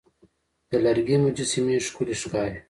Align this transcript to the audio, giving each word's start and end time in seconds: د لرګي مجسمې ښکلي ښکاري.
د 0.69 0.71
لرګي 0.85 1.17
مجسمې 1.25 1.77
ښکلي 1.85 2.15
ښکاري. 2.21 2.57